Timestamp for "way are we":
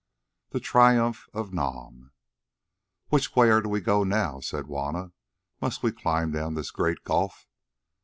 3.35-3.79